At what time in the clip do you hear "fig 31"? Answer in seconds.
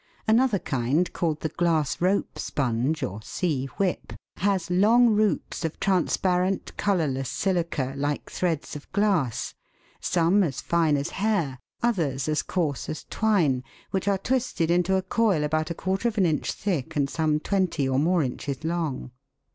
4.13-4.37